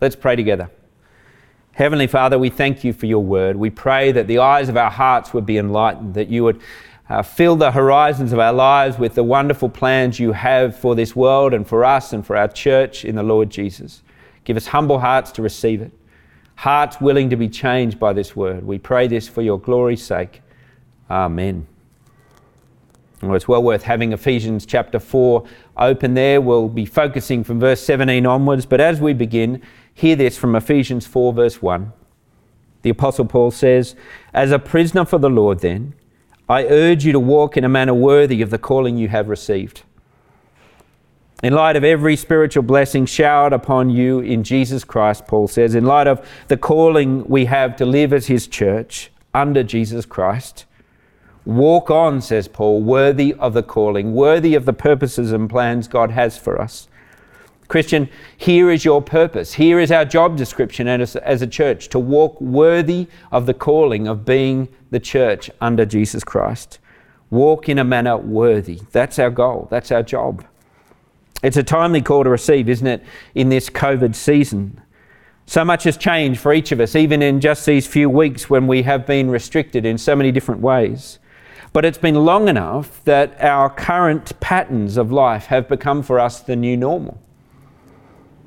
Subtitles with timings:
[0.00, 0.70] Let's pray together.
[1.72, 3.56] Heavenly Father, we thank you for your word.
[3.56, 6.60] We pray that the eyes of our hearts would be enlightened, that you would
[7.08, 11.16] uh, fill the horizons of our lives with the wonderful plans you have for this
[11.16, 14.02] world and for us and for our church in the Lord Jesus.
[14.44, 15.92] Give us humble hearts to receive it,
[16.56, 18.64] hearts willing to be changed by this word.
[18.64, 20.42] We pray this for your glory's sake.
[21.10, 21.66] Amen.
[23.22, 25.44] Well, it's well worth having Ephesians chapter 4
[25.76, 26.40] open there.
[26.40, 29.60] We'll be focusing from verse 17 onwards, but as we begin,
[29.98, 31.92] hear this from Ephesians 4, verse 1.
[32.82, 33.96] The Apostle Paul says,
[34.32, 35.94] As a prisoner for the Lord, then,
[36.48, 39.82] I urge you to walk in a manner worthy of the calling you have received.
[41.42, 45.84] In light of every spiritual blessing showered upon you in Jesus Christ, Paul says, in
[45.84, 50.64] light of the calling we have to live as his church under Jesus Christ,
[51.44, 56.12] walk on, says Paul, worthy of the calling, worthy of the purposes and plans God
[56.12, 56.88] has for us.
[57.68, 58.08] Christian,
[58.38, 59.52] here is your purpose.
[59.52, 64.08] Here is our job description as, as a church to walk worthy of the calling
[64.08, 66.78] of being the church under Jesus Christ.
[67.28, 68.80] Walk in a manner worthy.
[68.92, 69.68] That's our goal.
[69.70, 70.46] That's our job.
[71.42, 74.80] It's a timely call to receive, isn't it, in this COVID season?
[75.44, 78.66] So much has changed for each of us, even in just these few weeks when
[78.66, 81.18] we have been restricted in so many different ways.
[81.74, 86.40] But it's been long enough that our current patterns of life have become for us
[86.40, 87.20] the new normal.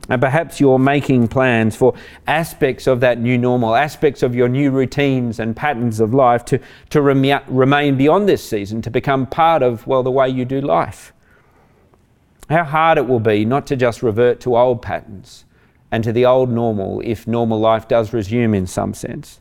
[0.09, 1.93] And perhaps you're making plans for
[2.27, 6.59] aspects of that new normal, aspects of your new routines and patterns of life to,
[6.89, 10.59] to rem- remain beyond this season, to become part of, well, the way you do
[10.59, 11.13] life.
[12.49, 15.45] How hard it will be not to just revert to old patterns
[15.91, 19.39] and to the old normal if normal life does resume in some sense.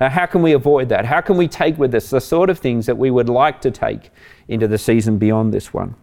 [0.00, 1.04] Uh, how can we avoid that?
[1.04, 3.70] How can we take with us the sort of things that we would like to
[3.70, 4.10] take
[4.48, 5.94] into the season beyond this one?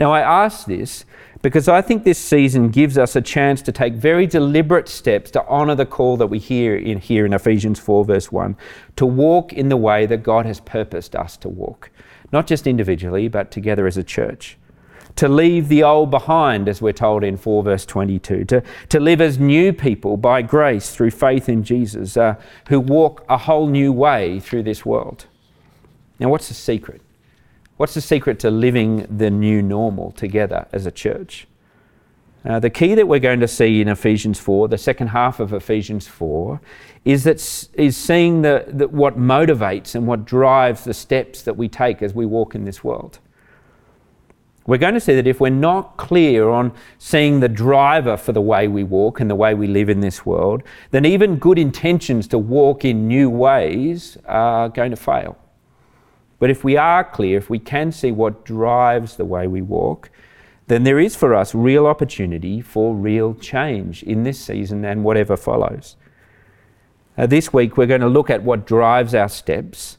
[0.00, 1.04] Now, I ask this
[1.42, 5.44] because I think this season gives us a chance to take very deliberate steps to
[5.46, 8.56] honour the call that we hear in here in Ephesians 4, verse 1,
[8.96, 11.90] to walk in the way that God has purposed us to walk,
[12.32, 14.56] not just individually, but together as a church.
[15.16, 19.20] To leave the old behind, as we're told in 4 verse 22, to, to live
[19.20, 22.36] as new people by grace through faith in Jesus, uh,
[22.68, 25.26] who walk a whole new way through this world.
[26.18, 27.02] Now, what's the secret?
[27.82, 31.48] What's the secret to living the new normal together as a church?
[32.44, 35.52] Uh, the key that we're going to see in Ephesians 4, the second half of
[35.52, 36.60] Ephesians 4,
[37.04, 37.38] is, that,
[37.74, 42.14] is seeing the, the, what motivates and what drives the steps that we take as
[42.14, 43.18] we walk in this world.
[44.64, 48.40] We're going to see that if we're not clear on seeing the driver for the
[48.40, 50.62] way we walk and the way we live in this world,
[50.92, 55.36] then even good intentions to walk in new ways are going to fail.
[56.42, 60.10] But if we are clear, if we can see what drives the way we walk,
[60.66, 65.36] then there is for us real opportunity for real change in this season and whatever
[65.36, 65.94] follows.
[67.16, 69.98] Uh, this week, we're going to look at what drives our steps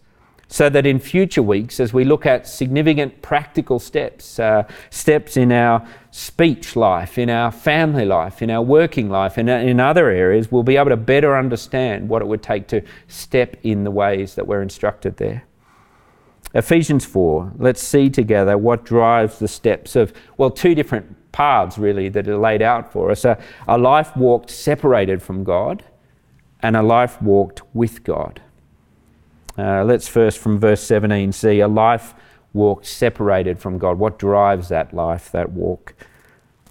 [0.49, 5.49] so that in future weeks, as we look at significant practical steps, uh, steps in
[5.53, 10.51] our speech life, in our family life, in our working life, and in other areas,
[10.51, 14.35] we'll be able to better understand what it would take to step in the ways
[14.35, 15.45] that we're instructed there.
[16.53, 22.09] Ephesians 4, let's see together what drives the steps of, well, two different paths really
[22.09, 25.83] that are laid out for us a, a life walked separated from God
[26.61, 28.41] and a life walked with God.
[29.57, 32.13] Uh, let's first from verse 17 see a life
[32.53, 33.97] walked separated from God.
[33.97, 35.95] What drives that life, that walk?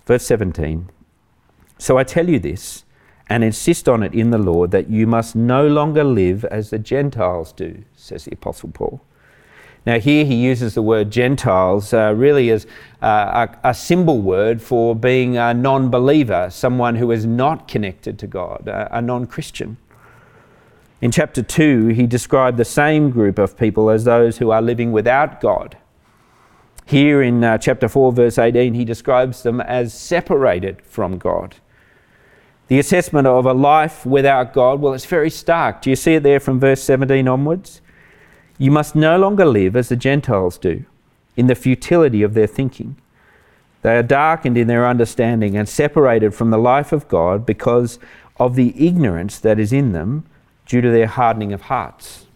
[0.06, 0.88] Verse 17.
[1.78, 2.84] So I tell you this
[3.28, 6.78] and insist on it in the Lord that you must no longer live as the
[6.78, 9.00] Gentiles do, says the Apostle Paul.
[9.84, 12.66] Now, here he uses the word Gentiles uh, really as
[13.02, 18.16] uh, a, a, symbol word for being a non believer, someone who is not connected
[18.20, 19.76] to God, a, a non Christian.
[21.00, 24.92] In chapter 2, he described the same group of people as those who are living
[24.92, 25.76] without God.
[26.86, 31.56] Here in uh, chapter 4, verse 18, he describes them as separated from God.
[32.68, 35.82] The assessment of a life without God, well, it's very stark.
[35.82, 37.80] Do you see it there from verse 17 onwards?
[38.62, 40.84] You must no longer live as the Gentiles do,
[41.36, 42.94] in the futility of their thinking.
[43.82, 47.98] They are darkened in their understanding and separated from the life of God because
[48.36, 50.26] of the ignorance that is in them
[50.64, 52.26] due to their hardening of hearts.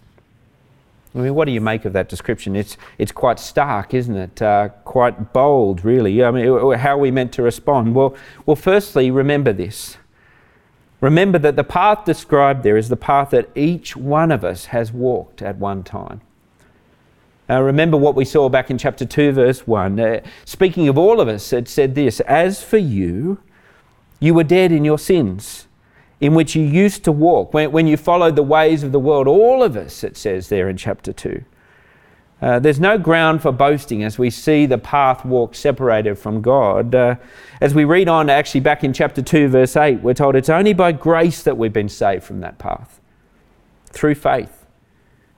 [1.15, 2.57] I mean, what do you make of that description?
[2.57, 4.43] It's, it's quite stark, isn't it?
[4.43, 6.25] Uh, quite bold, really.
[6.25, 7.95] I mean, how are we meant to respond?
[7.95, 9.97] Well, well, firstly, remember this.
[11.01, 14.93] Remember that the path described there is the path that each one of us has
[14.93, 16.21] walked at one time.
[17.49, 20.01] Uh, remember what we saw back in chapter 2, verse 1.
[20.01, 23.39] Uh, speaking of all of us, it said this As for you,
[24.19, 25.67] You were dead in your sins,
[26.21, 29.29] in which you used to walk, when, when you followed the ways of the world.
[29.29, 31.45] All of us, it says there in chapter 2.
[32.41, 36.95] Uh, there's no ground for boasting as we see the path walked separated from God.
[36.95, 37.17] Uh,
[37.63, 40.75] as we read on, actually, back in chapter 2, verse 8, we're told it's only
[40.75, 43.01] by grace that we've been saved from that path,
[43.87, 44.67] through faith.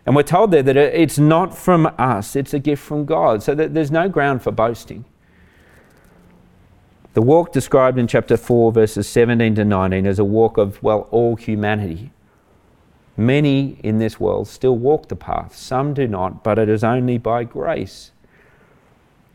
[0.05, 3.43] And we're told there that it's not from us, it's a gift from God.
[3.43, 5.05] So there's no ground for boasting.
[7.15, 11.09] The walk described in chapter 4, verses 17 to 19, is a walk of, well,
[11.11, 12.11] all humanity.
[13.19, 17.19] Many in this world still walk the path, some do not, but it is only
[17.19, 18.12] by grace.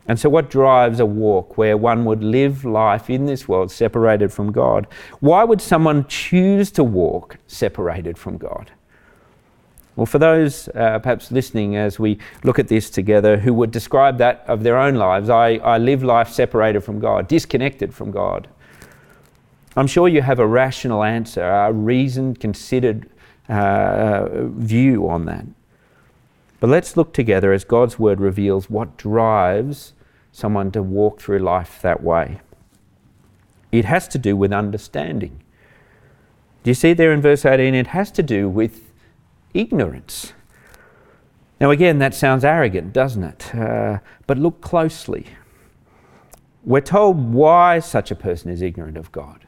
[0.08, 4.32] And so, what drives a walk where one would live life in this world separated
[4.32, 4.88] from God?
[5.20, 8.72] Why would someone choose to walk separated from God?
[9.98, 14.18] Well, for those uh, perhaps listening as we look at this together who would describe
[14.20, 18.48] that of their own lives, I, I live life separated from God, disconnected from God.
[19.76, 23.10] I'm sure you have a rational answer, a reasoned, considered
[23.50, 25.46] uh, view on that.
[26.60, 29.94] But let's look together as God's word reveals what drives
[30.32, 32.40] someone to walk through life that way.
[33.72, 35.44] It has to do with understanding.
[36.64, 37.76] Do you see there in verse 18?
[37.76, 38.94] It has to do with
[39.54, 40.34] ignorance.
[41.60, 43.56] Now, again, that sounds arrogant, doesn't it?
[43.56, 45.28] Uh, but look closely.
[46.64, 49.46] We're told why such a person is ignorant of God.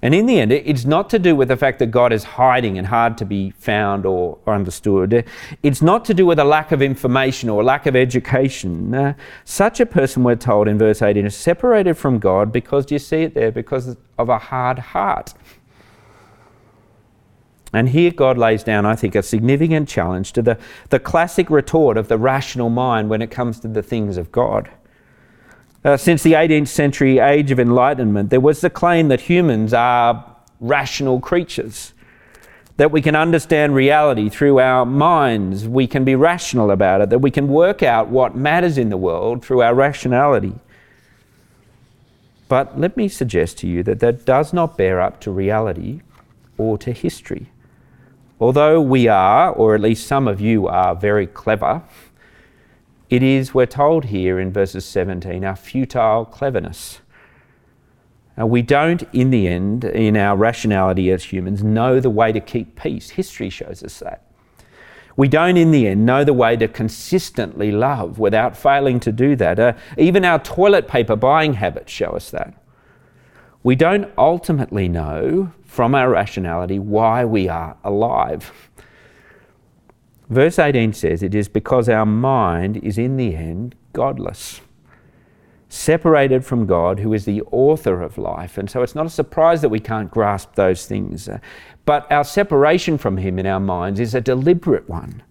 [0.00, 2.78] And in the end, it's not to do with the fact that God is hiding
[2.78, 5.24] and hard to be found or, or understood.
[5.64, 8.94] It's not to do with a lack of information or a lack of education.
[8.94, 9.14] Uh,
[9.44, 13.00] such a person, we're told in verse 18, is separated from God because, do you
[13.00, 13.50] see it there?
[13.50, 15.34] Because of a hard heart.
[17.72, 20.58] And here God lays down, I think, a significant challenge to the,
[20.90, 24.70] the classic retort of the rational mind when it comes to the things of God.
[25.84, 30.36] Uh, since the 18th century age of enlightenment, there was the claim that humans are
[30.60, 31.92] rational creatures,
[32.78, 37.20] that we can understand reality through our minds, we can be rational about it, that
[37.20, 40.54] we can work out what matters in the world through our rationality.
[42.48, 46.00] But let me suggest to you that that does not bear up to reality
[46.56, 47.46] or to history.
[48.40, 51.82] Although we are, or at least some of you are, very clever,
[53.10, 57.00] it is, we're told here in verses 17, our futile cleverness.
[58.36, 62.40] Now, we don't, in the end, in our rationality as humans, know the way to
[62.40, 63.10] keep peace.
[63.10, 64.24] History shows us that.
[65.16, 69.34] We don't, in the end, know the way to consistently love without failing to do
[69.34, 69.58] that.
[69.58, 72.54] Uh, even our toilet paper buying habits show us that.
[73.64, 78.67] We don't ultimately know from our rationality why we are alive.
[80.28, 84.60] Verse 18 says, It is because our mind is in the end godless,
[85.68, 88.58] separated from God, who is the author of life.
[88.58, 91.28] And so it's not a surprise that we can't grasp those things.
[91.84, 95.22] But our separation from Him in our minds is a deliberate one.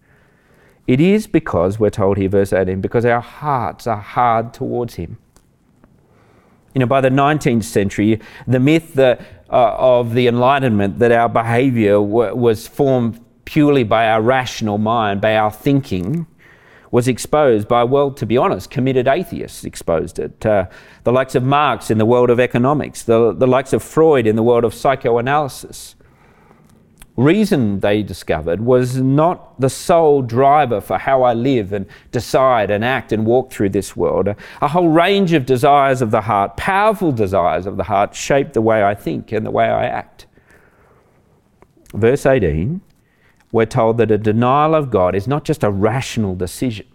[0.87, 5.17] It is because, we're told here, verse 18, because our hearts are hard towards Him.
[6.73, 11.29] You know, by the 19th century, the myth that, uh, of the Enlightenment that our
[11.29, 16.27] behavior w- was formed purely by our rational mind, by our thinking,
[16.91, 20.45] was exposed by, well, to be honest, committed atheists exposed it.
[20.45, 20.65] Uh,
[21.05, 24.35] the likes of Marx in the world of economics, the, the likes of Freud in
[24.35, 25.95] the world of psychoanalysis.
[27.15, 32.83] Reason, they discovered, was not the sole driver for how I live and decide and
[32.83, 34.35] act and walk through this world.
[34.61, 38.61] A, whole range of desires of the heart, powerful desires of the heart, shape the
[38.61, 40.25] way I think and the way I act.
[41.93, 42.81] Verse 18
[43.51, 46.87] we're told that a denial of God is not just a rational decision,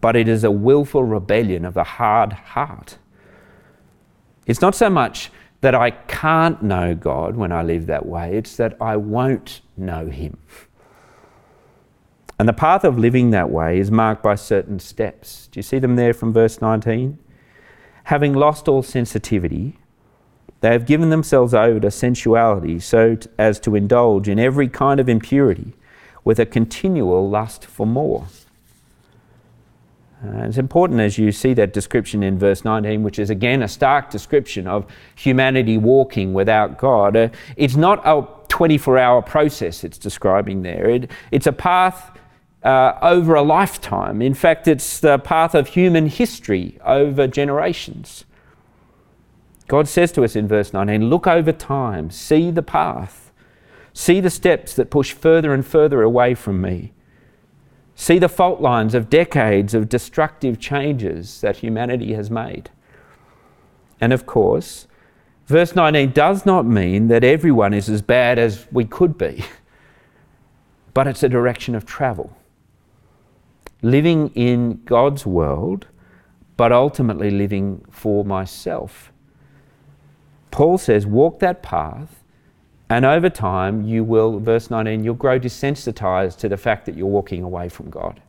[0.00, 2.98] but it is a willful rebellion of the hard heart.
[4.46, 8.56] It's not so much that I can't know God when I live that way, it's
[8.56, 10.38] that I won't know Him.
[12.38, 15.48] And the path of living that way is marked by certain steps.
[15.52, 17.18] Do you see them there from verse 19?
[18.04, 19.78] Having lost all sensitivity,
[20.60, 25.08] they have given themselves over to sensuality so as to indulge in every kind of
[25.08, 25.72] impurity
[26.24, 28.26] with a continual lust for more.
[30.22, 33.68] Uh, it's important as you see that description in verse 19, which is again a
[33.68, 37.16] stark description of humanity walking without God.
[37.16, 42.18] Uh, it's not a 24 hour process it's describing there, it, it's a path
[42.62, 44.20] uh, over a lifetime.
[44.20, 48.26] In fact, it's the path of human history over generations.
[49.70, 53.30] God says to us in verse 19, Look over time, see the path,
[53.92, 56.92] see the steps that push further and further away from me.
[57.94, 62.70] See the fault lines of decades of destructive changes that humanity has made.
[64.00, 64.88] And of course,
[65.46, 69.44] Verse 19 does not mean that everyone is as bad as we could be,
[70.94, 72.36] but it's a direction of travel.
[73.82, 75.86] Living in God's world,
[76.56, 79.12] but ultimately living for myself.
[80.50, 82.22] Paul says, walk that path,
[82.88, 87.06] and over time you will, verse 19, you'll grow desensitized to the fact that you're
[87.06, 88.20] walking away from God.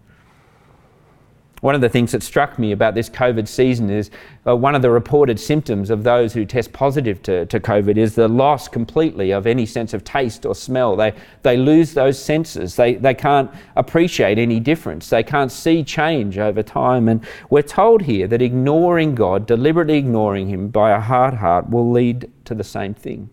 [1.62, 4.10] One of the things that struck me about this COVID season is
[4.48, 8.15] uh, one of the reported symptoms of those who test positive to, to COVID is
[8.15, 10.96] the loss completely of any sense of taste or smell.
[10.96, 11.13] They,
[11.44, 12.75] they lose those senses.
[12.75, 15.08] They, they can't appreciate any difference.
[15.10, 17.08] They can't see change over time.
[17.08, 21.91] And we're told here that ignoring God, deliberately ignoring Him by a hard heart, will
[21.91, 23.30] lead to the same thing.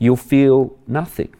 [0.00, 1.32] You'll feel nothing.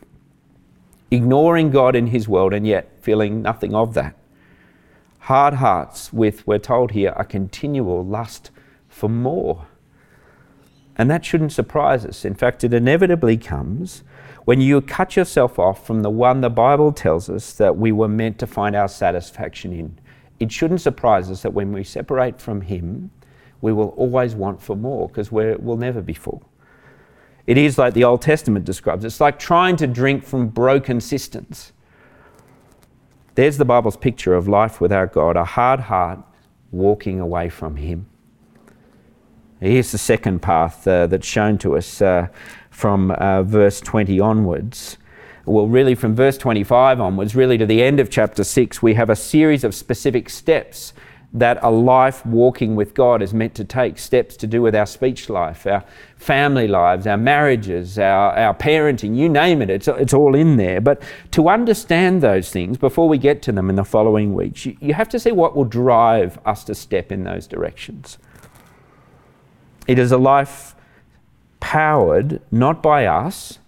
[1.11, 4.15] Ignoring God in His world and yet feeling nothing of that
[5.28, 8.50] hard hearts with, we're told here, a continual lust
[8.88, 9.66] for more.
[10.97, 12.25] And that shouldn't surprise us.
[12.25, 14.04] In fact, it inevitably comes
[14.47, 18.08] when you cut yourself off from the one the Bible tells us that we were
[18.08, 19.99] meant to find our satisfaction in.
[20.40, 23.11] It shouldn't surprise us that when we separate from Him,
[23.61, 26.42] we will always want for more because we'll never be full.
[27.47, 31.75] It is like the Old Testament describes it's like trying to drink from broken cisterns.
[33.38, 36.18] There's the Bible's picture of life without God, a hard heart
[36.73, 38.09] walking away from Him.
[39.61, 42.26] Here's the second path uh, that's shown to us uh,
[42.71, 44.99] from uh, verse 20 onwards.
[45.47, 49.09] Well, really, from verse 25 onwards, really to the end of chapter 6, we have
[49.09, 50.92] a series of specific steps
[51.32, 54.87] that a life walking with God is meant to take steps to do with our
[54.87, 55.85] speech life, our
[56.16, 60.80] family lives, our marriages, our, our parenting, you name it, it's, it's all in there.
[60.80, 64.76] But to understand those things before we get to them in the following weeks, you,
[64.80, 68.16] you have to see what will drive us to step in those directions.
[69.87, 70.75] It is a life
[71.61, 73.58] powered not by us,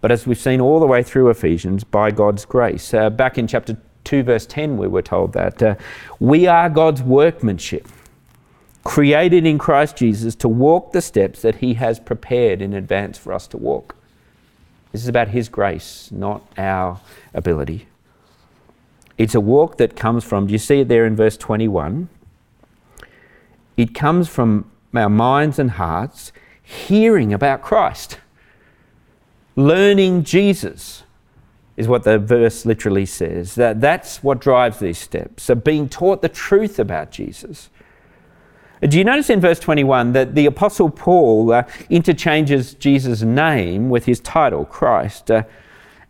[0.00, 2.94] but as we've seen all the way through Ephesians, by God's grace.
[2.94, 3.76] Uh, back in chapter
[4.12, 5.62] 2, verse 10, we were told that.
[5.62, 5.74] Uh,
[6.20, 7.88] we are God's workmanship,
[8.84, 13.32] created in Christ Jesus to walk the steps that He has prepared in advance for
[13.32, 13.96] us to walk.
[14.90, 17.00] This is about His grace, not our
[17.32, 17.86] ability.
[19.16, 22.10] It's a walk that comes from, do you see it there in verse 21?
[23.78, 28.18] It comes from our minds and hearts hearing about Christ,
[29.56, 31.04] learning Jesus
[31.76, 33.54] is what the verse literally says.
[33.54, 35.44] That that's what drives these steps.
[35.44, 37.70] So being taught the truth about Jesus.
[38.82, 44.06] Do you notice in verse 21 that the Apostle Paul uh, interchanges Jesus' name with
[44.06, 45.30] his title, Christ?
[45.30, 45.44] Uh,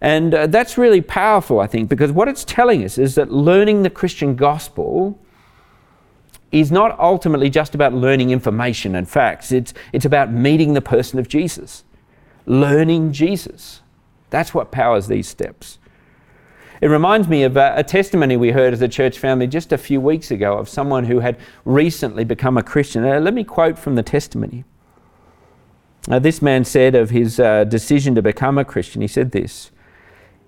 [0.01, 3.83] and uh, that's really powerful, I think, because what it's telling us is that learning
[3.83, 5.19] the Christian gospel
[6.51, 11.19] is not ultimately just about learning information and facts, it's, it's about meeting the person
[11.19, 11.85] of Jesus,
[12.47, 13.82] learning Jesus.
[14.33, 15.79] That's what powers these steps.
[16.81, 20.01] It reminds me of a, testimony we heard as a church family just a few
[20.01, 21.37] weeks ago of someone who had
[21.67, 23.05] recently become a Christian.
[23.05, 24.65] Uh, let me quote from the testimony.
[26.11, 29.71] Uh, this man said of his uh, decision to become a Christian, he said this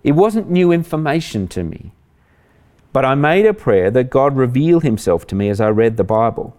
[0.02, 1.92] It wasn't new information to me,
[2.94, 6.04] but I made a prayer that God reveal himself to me as I read the
[6.04, 6.56] Bible.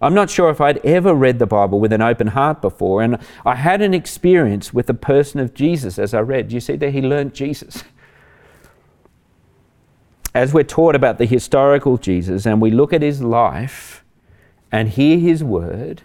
[0.00, 3.18] I'm not sure if I'd ever read the Bible with an open heart before, and
[3.44, 6.52] I had an experience with the person of Jesus as I read.
[6.52, 7.84] You see that he learned Jesus.
[10.34, 14.04] As we're taught about the historical Jesus and we look at his life
[14.72, 16.02] and hear his word,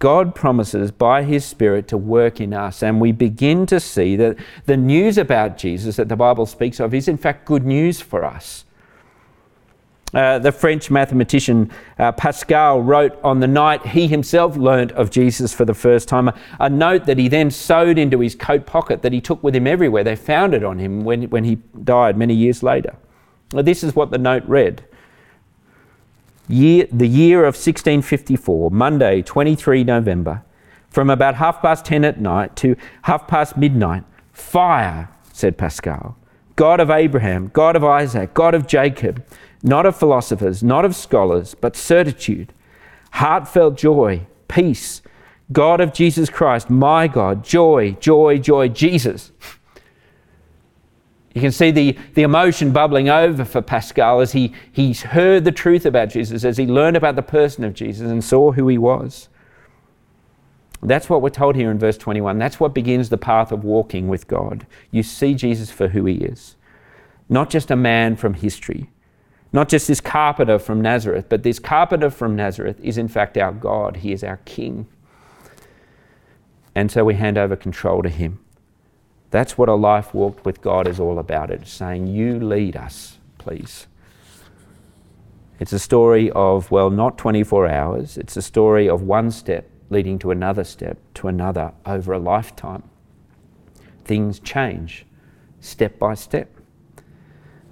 [0.00, 4.38] God promises by His Spirit to work in us, and we begin to see that
[4.64, 8.24] the news about Jesus that the Bible speaks of is, in fact, good news for
[8.24, 8.64] us.
[10.12, 15.54] Uh, the French mathematician uh, Pascal wrote on the night he himself learnt of Jesus
[15.54, 19.02] for the first time, a, a, note that he then sewed into his coat pocket
[19.02, 20.02] that he took with him everywhere.
[20.02, 22.96] They found it on him when, when he died many years later.
[23.52, 24.82] Well, this is what the note read
[26.50, 30.42] year, The year of 1654, Monday, 23 November,
[30.90, 36.16] from about half past 10 at night to half past midnight, fire, said Pascal.
[36.56, 39.24] God of Abraham, God of Isaac, God of Jacob,
[39.62, 42.52] not of philosophers, not of scholars, but certitude,
[43.12, 45.02] heartfelt joy, peace,
[45.52, 49.32] God of Jesus Christ, my God, joy, joy, joy, Jesus.
[51.34, 55.52] You can see the, the emotion bubbling over for Pascal as he, he heard the
[55.52, 58.78] truth about Jesus, as he learned about the person of Jesus and saw who he
[58.78, 59.28] was.
[60.82, 62.38] That's what we're told here in verse 21.
[62.38, 64.66] That's what begins the path of walking with God.
[64.90, 66.56] You see Jesus for who he is,
[67.28, 68.88] not just a man from history,
[69.52, 73.52] not just this carpenter from Nazareth, but this carpenter from Nazareth is in fact our
[73.52, 73.98] God.
[73.98, 74.86] He is our King.
[76.74, 78.38] And so we hand over control to Him.
[79.30, 81.50] That's what a life walked with God is all about.
[81.50, 83.86] It's saying, You lead us, please.
[85.58, 90.18] It's a story of, well, not 24 hours, it's a story of one step leading
[90.20, 92.84] to another step, to another over a lifetime.
[94.04, 95.04] Things change
[95.60, 96.59] step by step.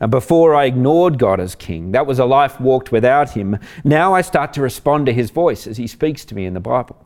[0.06, 3.58] Before I ignored God as King, that was a life walked without Him.
[3.82, 6.60] Now I start to respond to His voice as He speaks to me in the
[6.60, 7.04] Bible.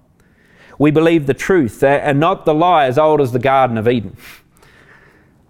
[0.79, 4.17] We believe the truth and not the lie as old as the Garden of Eden.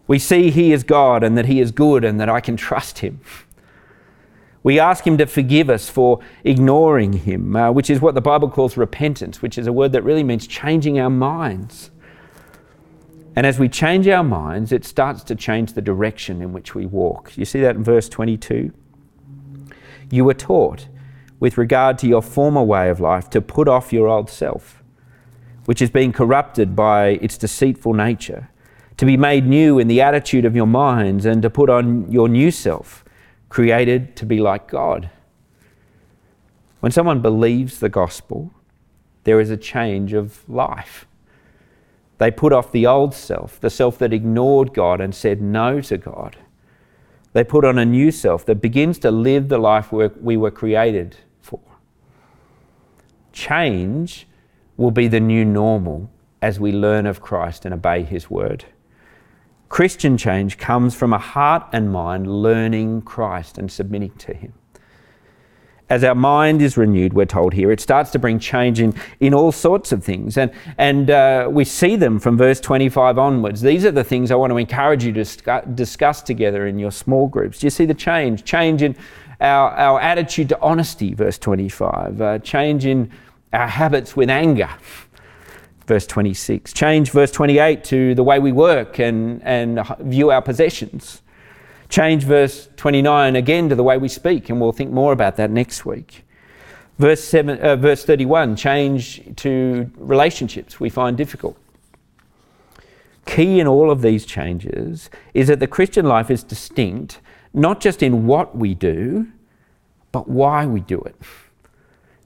[0.06, 3.00] We see He is God and that He is good and that I can trust
[3.00, 3.20] Him.
[4.62, 8.48] We ask Him to forgive us for ignoring Him, uh, which is what the Bible
[8.50, 11.90] calls repentance, which is a word that really means changing our minds.
[13.34, 16.84] And as we change our minds, it starts to change the direction in which we
[16.84, 17.36] walk.
[17.36, 18.72] You see that in verse 22?
[20.10, 20.88] You were taught,
[21.40, 24.82] with regard to your former way of life, to put off your old self,
[25.64, 28.50] which is being corrupted by its deceitful nature,
[28.98, 32.28] to be made new in the attitude of your minds, and to put on your
[32.28, 33.02] new self,
[33.48, 35.08] created to be like God.
[36.80, 38.52] When someone believes the gospel,
[39.24, 41.06] there is a change of life.
[42.22, 45.98] They put off the old self, the self that ignored God and said no to
[45.98, 46.36] God.
[47.32, 51.16] They put on a new self that begins to live the life we were created
[51.40, 51.58] for.
[53.32, 54.28] Change
[54.76, 58.66] will be the new normal as we learn of Christ and obey His word.
[59.68, 64.52] Christian change comes from a heart and mind learning Christ and submitting to Him
[65.88, 69.34] as our mind is renewed, we're told here, it starts to bring change in, in
[69.34, 70.38] all sorts of things.
[70.38, 73.60] And, and uh, we see them from verse 25 onwards.
[73.60, 77.28] These are the things I want to encourage you to discuss together in your small
[77.28, 77.58] groups.
[77.58, 78.44] Do you see the change?
[78.44, 78.96] Change in
[79.40, 82.20] our, our attitude to honesty, verse 25.
[82.20, 83.10] Uh, change in
[83.52, 84.70] our habits with anger,
[85.86, 86.72] verse 26.
[86.72, 91.22] Change, verse 28, to the way we work and, and view our possessions.
[91.92, 95.50] Change verse 29 again to the way we speak, and we'll think more about that
[95.50, 96.24] next week.
[96.98, 101.54] Verse, seven, uh, verse 31 change to relationships we find difficult.
[103.26, 107.20] Key in all of these changes is that the Christian life is distinct,
[107.52, 109.26] not just in what we do,
[110.12, 111.16] but why we do it.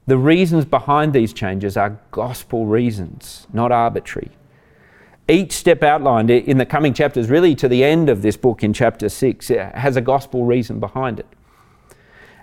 [0.05, 4.31] The reasons behind these changes are gospel reasons, not arbitrary
[5.27, 8.73] each step outlined in the coming chapters, really to the end of this book in
[8.73, 11.27] chapter 6, has a gospel reason behind it.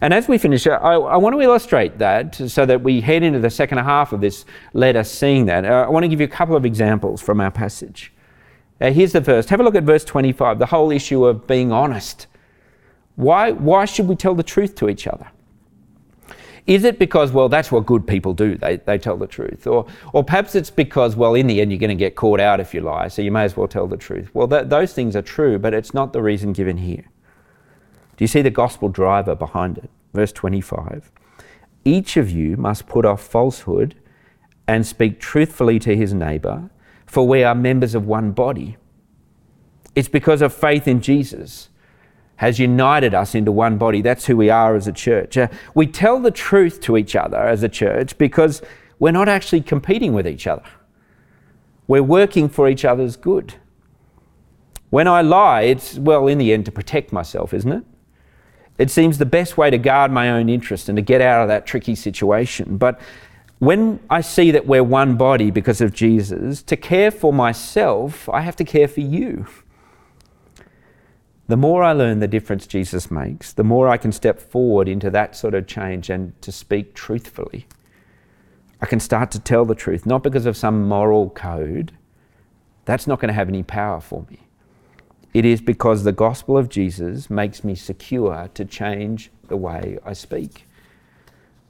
[0.00, 3.38] And as we finish, I, I, want to illustrate that so that we head into
[3.38, 4.44] the second half of this
[4.74, 5.64] letter seeing that.
[5.64, 8.12] Uh, I want to give you a couple of examples from our passage.
[8.80, 9.48] Uh, here's the first.
[9.48, 12.26] Have a look at verse 25, the whole issue of being honest.
[13.16, 15.28] Why, why should we tell the truth to each other?
[16.66, 19.66] Is it because, well, that's what good people do, they, they tell the truth?
[19.66, 22.58] Or, or perhaps it's because, well, in the end, you're going to get caught out
[22.58, 24.30] if you lie, so you may as well tell the truth.
[24.32, 27.04] Well, th- those things are true, but it's not the reason given here.
[28.16, 29.90] Do you see the gospel driver behind it?
[30.14, 31.10] Verse 25
[31.84, 33.94] Each of you must put off falsehood
[34.66, 36.70] and speak truthfully to his neighbour,
[37.04, 38.78] for we are members of one body.
[39.94, 41.68] It's because of faith in Jesus
[42.36, 44.02] has united us into one body.
[44.02, 45.36] That's who we are as a church.
[45.36, 48.62] Uh, we tell the truth to each other as a church because
[48.98, 50.64] we're not actually competing with each other.
[51.86, 53.54] We're working for each other's good.
[54.90, 57.84] When I lie, it's, well, in the end, to protect myself, isn't it?
[58.78, 61.48] It seems the best way to guard my own interest and to get out of
[61.48, 62.76] that tricky situation.
[62.76, 63.00] But
[63.58, 68.40] when I see that we're one body because of Jesus, to care for myself, I
[68.40, 69.46] have to care for you.
[71.46, 75.10] The more I learn the difference Jesus makes, the more I can step forward into
[75.10, 77.66] that sort of change and to speak truthfully.
[78.80, 81.92] I can start to tell the truth, not because of some moral code.
[82.86, 84.38] That's not going to have any power for me.
[85.34, 90.14] It is because the gospel of Jesus makes me secure to change the way I
[90.14, 90.66] speak.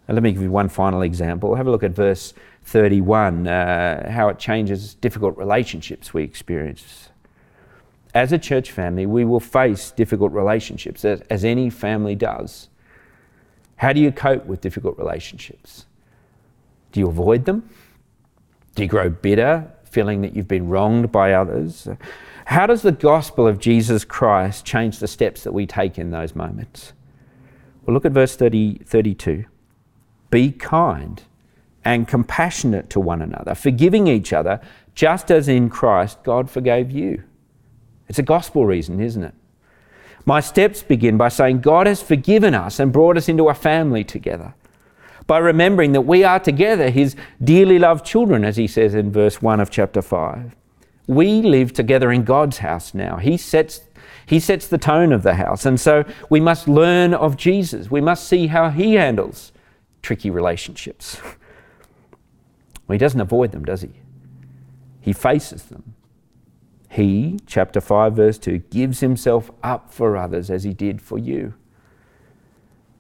[0.07, 1.55] Now, let me give you one final example.
[1.57, 2.33] Have a look at verse
[2.65, 7.09] 31, uh, how it changes difficult relationships we experience
[8.15, 12.69] as a church family, we will face difficult relationships, as, as, any family does.
[13.77, 15.87] How do you cope with difficult relationships?
[16.93, 17.69] Do you avoid them?
[18.77, 21.89] Do you grow bitter, feeling that you've been wronged by others?
[22.47, 26.37] How does the gospel of Jesus Christ change the steps that we take in those
[26.37, 26.93] moments?
[27.85, 29.45] Well, look at verse 30, 32.
[30.31, 31.23] Be kind
[31.85, 34.61] and compassionate to one another, forgiving each other,
[34.95, 37.25] just as in Christ God forgave you.
[38.09, 39.35] It's a gospel reason, isn't it?
[40.27, 44.05] My steps begin by saying, God has forgiven us and brought us into a family
[44.05, 44.55] together.
[45.27, 49.41] by remembering that we are together his dearly loved children, as he says in verse
[49.41, 50.55] 1 of chapter 5.
[51.07, 53.17] We live together in God's house now.
[53.17, 53.81] He sets,
[54.27, 55.65] he sets the tone of the house.
[55.65, 57.91] And so we must learn of Jesus.
[57.91, 59.53] We must see how he handles
[60.03, 61.21] tricky relationships.
[62.87, 63.93] Well, he doesn't avoid them, does he?
[65.01, 65.94] He faces them.
[66.95, 71.55] He, chapter 5, verse 2, gives himself up for others as he did for you.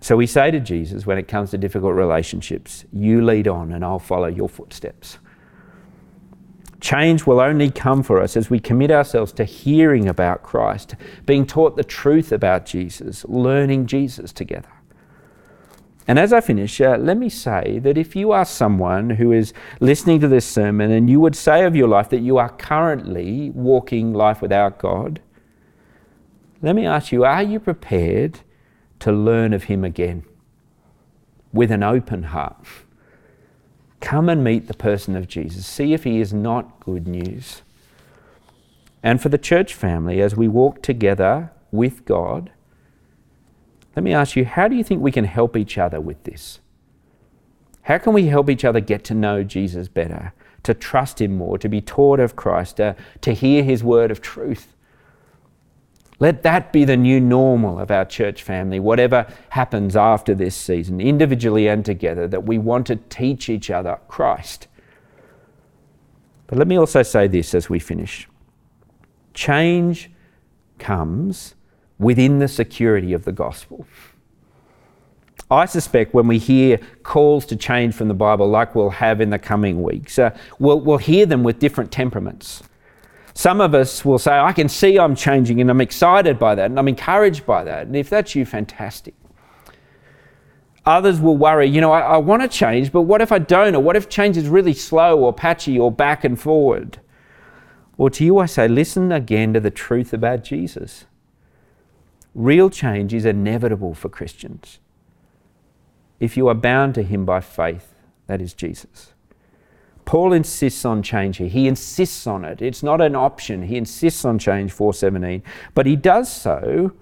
[0.01, 3.85] So we say to Jesus when it comes to difficult relationships, You lead on and
[3.85, 5.19] I'll follow your footsteps.
[6.81, 11.47] Change will only come for us as we commit ourselves to hearing about Christ, being
[11.47, 14.73] taught the truth about Jesus, learning Jesus together.
[16.07, 19.55] And as I finish, uh, let me say that if you are someone who is
[19.81, 23.51] listening to this sermon and you would say of your life that you are currently
[23.51, 25.21] walking life without God,
[26.61, 28.41] let me ask you are you prepared
[29.01, 30.25] to learn of Him again
[31.53, 32.67] with an open heart.
[34.01, 35.67] Come and meet the person of Jesus.
[35.67, 37.63] See if He is not good news.
[39.03, 42.51] And for the church family, as we walk together with God,
[43.97, 46.61] let me ask you, how do you think we can help each other with this?
[47.83, 51.59] How can we help each other get to know Jesus better, to trust Him more,
[51.59, 54.75] to be taught of Christ, uh, to hear His word of truth?
[56.21, 61.01] Let that be the new normal of our church family, whatever happens after this season,
[61.01, 64.69] individually and together, that we want to teach each other Christ.
[66.47, 68.29] But let me also say this as we finish
[69.35, 70.11] change
[70.79, 71.57] comes
[71.99, 73.87] within the security of the gospel.
[75.51, 79.31] I suspect when we hear calls to change from the Bible, like we'll have in
[79.31, 82.63] the coming weeks, uh, we'll, we'll hear them with different temperaments.
[83.35, 86.67] Some of us will say, I can see I'm changing and I'm excited by that
[86.67, 87.87] and I'm encouraged by that.
[87.87, 89.15] And if that's you, fantastic.
[90.87, 93.75] Others will worry, you know, I, I want to change, but what if I don't?
[93.75, 96.99] Or what if change is really slow or patchy or back and forward?
[97.97, 101.07] Or to you, I say, listen again to the truth about Jesus.
[102.35, 104.79] Real change is inevitable for Christians.
[106.21, 107.95] If you are bound to Him by faith,
[108.27, 109.13] that is Jesus.
[110.05, 111.49] Paul insists on change here.
[111.49, 112.61] He insists on it.
[112.61, 113.63] It's not an option.
[113.63, 115.43] He insists on change 417.
[115.75, 116.93] But he does so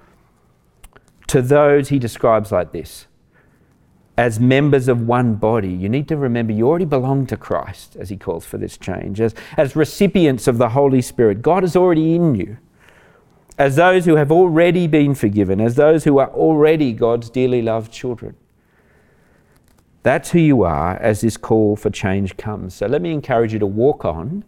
[1.27, 3.07] to those he describes like this
[4.17, 5.73] as members of one body.
[5.73, 9.21] You need to remember you already belong to Christ as he calls for this change.
[9.21, 12.59] As, as recipients of the Holy Spirit, God is already in you.
[13.59, 17.93] As those who have already been forgiven, as those who are already God's dearly loved
[17.93, 18.35] children.
[20.03, 22.75] That's who you are as this call for change comes.
[22.75, 24.45] So let me encourage you to walk on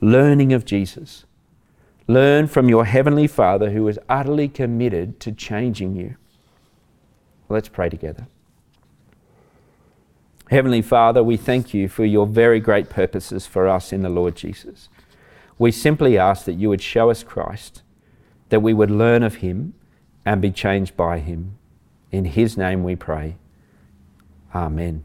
[0.00, 1.24] learning of Jesus.
[2.06, 6.16] Learn from your Heavenly Father who is utterly committed to changing you.
[7.48, 8.26] Let's pray together.
[10.50, 14.34] Heavenly Father, we thank you for your very great purposes for us in the Lord
[14.34, 14.88] Jesus.
[15.58, 17.82] We simply ask that you would show us Christ,
[18.50, 19.74] that we would learn of him
[20.24, 21.56] and be changed by him.
[22.12, 23.36] In his name we pray.
[24.54, 25.04] Amen.